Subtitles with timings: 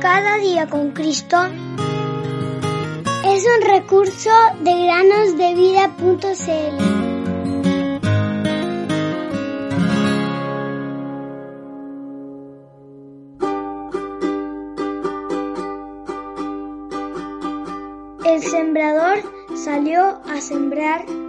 [0.00, 1.36] Cada día con Cristo
[3.24, 4.30] es un recurso
[4.60, 7.04] de granosdevida.cl.
[18.24, 19.18] El sembrador
[19.56, 21.23] salió a sembrar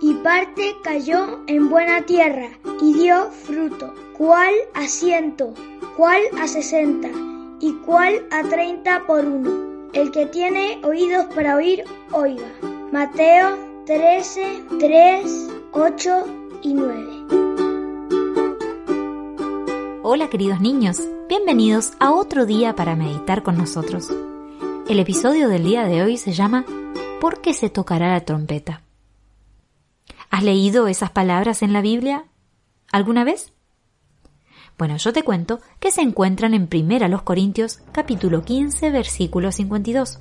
[0.00, 2.48] y parte cayó en buena tierra
[2.80, 5.52] y dio fruto, cual a ciento,
[5.96, 7.08] cual a sesenta
[7.60, 9.90] y cual a treinta por uno.
[9.92, 12.46] El que tiene oídos para oír, oiga.
[12.92, 16.10] Mateo 13, 3, 8
[16.62, 17.06] y 9.
[20.02, 24.10] Hola queridos niños, bienvenidos a otro día para meditar con nosotros.
[24.88, 26.64] El episodio del día de hoy se llama
[27.20, 28.82] ¿Por qué se tocará la trompeta?
[30.40, 32.24] ¿Has leído esas palabras en la Biblia
[32.90, 33.52] alguna vez?
[34.78, 40.18] Bueno, yo te cuento que se encuentran en Primera los Corintios capítulo 15 versículo 52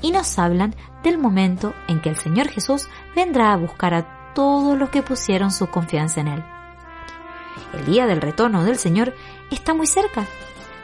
[0.00, 4.78] y nos hablan del momento en que el Señor Jesús vendrá a buscar a todos
[4.78, 6.44] los que pusieron su confianza en Él.
[7.74, 9.12] El día del retorno del Señor
[9.50, 10.24] está muy cerca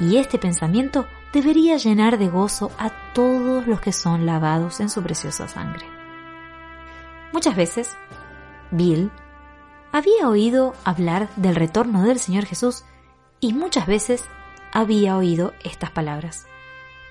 [0.00, 5.02] y este pensamiento debería llenar de gozo a todos los que son lavados en su
[5.02, 5.84] preciosa sangre.
[7.30, 7.94] Muchas veces
[8.70, 9.10] Bill
[9.92, 12.84] había oído hablar del retorno del Señor Jesús
[13.40, 14.24] y muchas veces
[14.72, 16.46] había oído estas palabras.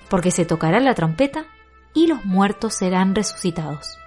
[0.08, 1.46] Porque se tocará la trompeta
[1.94, 3.98] y los muertos serán resucitados.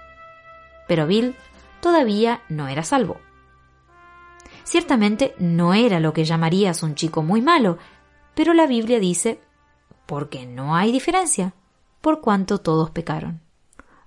[0.88, 1.36] Pero Bill
[1.80, 3.20] todavía no era salvo.
[4.64, 7.78] Ciertamente no era lo que llamarías un chico muy malo,
[8.34, 9.40] pero la Biblia dice,
[10.06, 11.54] porque no hay diferencia,
[12.00, 13.40] por cuanto todos pecaron.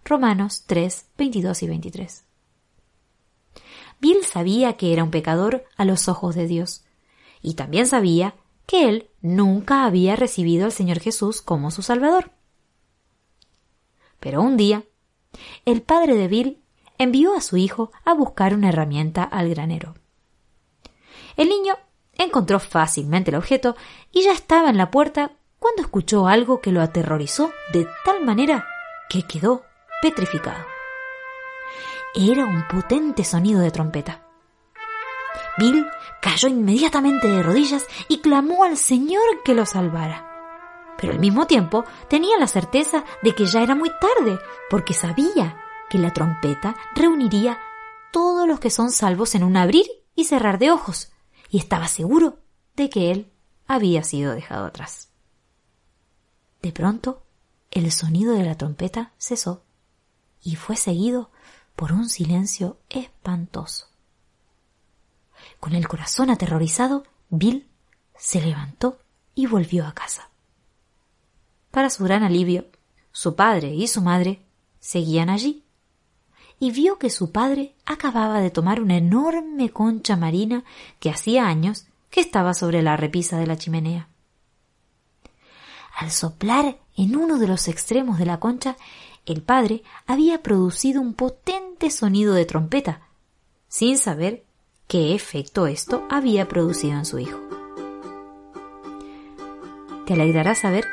[0.04, 2.26] Romanos 3, 22 y 23.
[4.06, 6.84] Bill sabía que era un pecador a los ojos de Dios,
[7.42, 8.36] y también sabía
[8.68, 12.30] que él nunca había recibido al Señor Jesús como su Salvador.
[14.20, 14.84] Pero un día,
[15.66, 16.62] el padre de Bill
[17.00, 19.96] envió a su hijo a buscar una herramienta al granero.
[21.36, 21.74] El niño
[22.14, 23.76] encontró fácilmente el objeto
[24.12, 28.68] y ya estaba en la puerta cuando escuchó algo que lo aterrorizó de tal manera
[29.10, 29.64] que quedó
[30.04, 30.75] petrificado
[32.16, 34.26] era un potente sonido de trompeta.
[35.58, 35.86] Bill
[36.22, 40.32] cayó inmediatamente de rodillas y clamó al Señor que lo salvara.
[40.98, 44.40] Pero al mismo tiempo tenía la certeza de que ya era muy tarde,
[44.70, 47.60] porque sabía que la trompeta reuniría
[48.12, 51.12] todos los que son salvos en un abrir y cerrar de ojos,
[51.50, 52.40] y estaba seguro
[52.76, 53.32] de que él
[53.68, 55.10] había sido dejado atrás.
[56.62, 57.24] De pronto,
[57.72, 59.64] el sonido de la trompeta cesó
[60.42, 61.30] y fue seguido
[61.76, 63.88] por un silencio espantoso.
[65.60, 67.68] Con el corazón aterrorizado, Bill
[68.18, 69.00] se levantó
[69.34, 70.30] y volvió a casa.
[71.72, 72.66] Para su gran alivio,
[73.12, 74.46] su padre y su madre
[74.80, 75.66] seguían allí,
[76.60, 80.64] y vio que su padre acababa de tomar una enorme concha marina
[81.00, 84.08] que hacía años que estaba sobre la repisa de la chimenea.
[85.98, 88.78] Al soplar en uno de los extremos de la concha,
[89.34, 93.02] el padre había producido un potente sonido de trompeta,
[93.68, 94.44] sin saber
[94.88, 97.40] qué efecto esto había producido en su hijo.
[100.06, 100.86] Te alegrará saber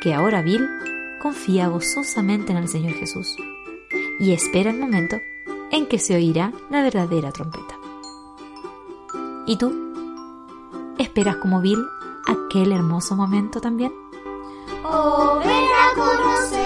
[0.00, 0.68] que ahora Bill
[1.22, 3.36] confía gozosamente en el Señor Jesús
[4.18, 5.16] y espera el momento
[5.70, 7.76] en que se oirá la verdadera trompeta.
[9.46, 9.72] ¿Y tú?
[10.98, 11.84] ¿Esperas como Bill
[12.26, 13.92] aquel hermoso momento también?
[14.84, 16.65] Oh, ven a conocer